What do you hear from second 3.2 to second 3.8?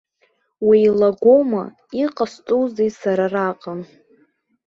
араҟа?